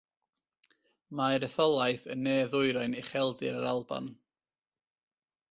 [1.19, 4.11] Mae'r etholaeth yn ne-ddwyrain Ucheldir yr Alban.